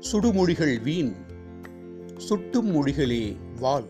சுடுமொழிகள் 0.00 0.82
வீண் 0.82 1.14
சுட்டும் 2.16 2.70
மொழிகளே 2.70 3.36
வாள் 3.60 3.84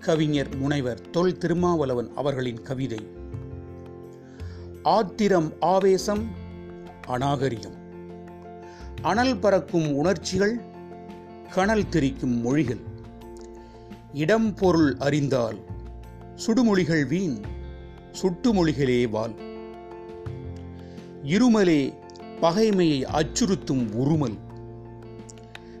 கவிஞர் 0.00 0.56
முனைவர் 0.56 1.10
தொல் 1.10 1.38
திருமாவளவன் 1.38 2.10
அவர்களின் 2.14 2.62
கவிதை. 2.62 2.98
ஆத்திரம் 4.82 5.52
ஆவேசம் 5.60 6.30
அநாகரிகம். 7.06 7.74
அனல் 9.02 9.38
பறக்கும் 9.38 9.94
உணர்ச்சிகள் 9.94 10.60
கனல் 11.54 11.88
திரிக்கும் 11.88 12.40
மொழிகள். 12.40 12.80
இடம் 14.12 14.54
பொருள் 14.54 14.96
அறிந்தால் 14.98 15.56
சுடுமொழிகள் 16.46 17.06
வீண் 17.06 17.40
சுட்டுமொழிகளே 18.22 19.10
வாள் 19.10 19.34
இருமலே 21.22 21.92
பகைமையை 22.40 23.02
அச்சுறுத்தும் 23.02 23.90
உருமல். 23.92 24.38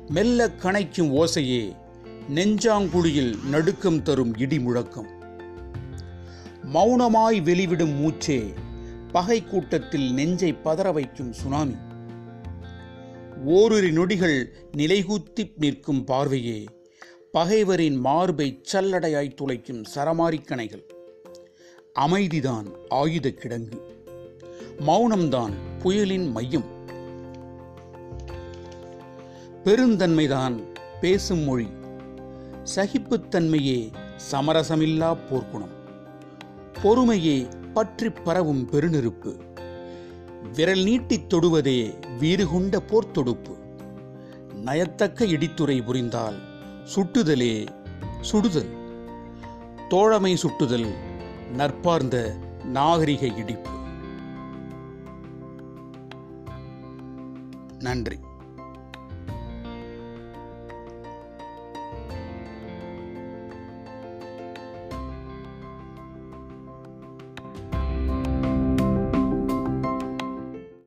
மெல்ல 0.08 0.46
கணைக்கும் 0.46 1.12
ஓசையே 1.12 1.76
நெஞ்சாங்குழியில் 2.34 3.44
நடுக்கம் 3.48 4.02
தரும் 4.02 4.36
இடி 4.36 4.60
முழக்கம். 4.60 5.08
மௌனமாய் 6.74 7.42
வெளிவிடும் 7.42 7.94
மூச்சே 8.00 8.52
பகை 9.12 9.44
கூட்டத்தில் 9.44 10.12
நெஞ்சை 10.12 10.52
பதற 10.52 10.92
வைக்கும் 10.92 11.32
சுனாமி. 11.32 11.74
ஓரிரு 13.44 13.92
நொடிகள் 13.92 14.52
நிலைகூத்தி 14.76 15.52
நிற்கும் 15.56 16.04
பார்வையே 16.04 16.64
பகைவரின் 17.32 17.96
மார்பை 17.96 18.62
சல்லடையாய் 18.72 19.34
துளைக்கும் 19.34 19.84
சரமாரிக்கணைகள் 19.94 20.84
அமைதிதான் 21.92 22.66
ஆயுத 22.88 23.28
கிடங்கு. 23.28 23.80
மௌனம்தான் 24.86 25.52
புயலின் 25.78 26.30
மையம். 26.30 26.73
பெருந்தன்மைதான் 29.64 30.62
பேசும் 31.00 31.38
மொழி. 31.38 31.68
சகிப்புத்தன்மையே 32.74 33.92
சமரசமில்லா 34.32 35.16
போர்க்குணம். 35.30 35.74
பொறுமையே 36.82 37.46
பற்றி 37.72 38.10
பரவும் 38.10 38.68
பெருநெருப்பு. 38.70 39.40
விரல் 40.54 40.82
நீட்டித் 40.82 41.34
தொடுவதே 41.34 41.94
வீறுகுண்ட 42.20 42.80
போர்த்தொடுப்பு 42.88 43.56
நயத்தக்க 44.54 45.24
இடித்துறை 45.24 45.84
புரிந்தால் 45.84 46.36
சுட்டுதலே 46.94 47.66
சுடுதல். 48.20 48.76
தோழமை 49.88 50.38
சுட்டுதல் 50.42 50.92
நற்பார்ந்த 51.56 52.34
நாகரிக 52.64 53.26
இடிப்பு. 53.26 53.70
நன்றி. 57.78 58.16